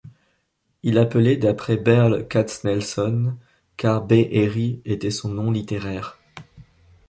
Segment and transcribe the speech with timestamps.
[0.81, 3.37] Il appelé d'après Berl Katznelson,
[3.77, 6.17] car Be'eri était son nom littéraire.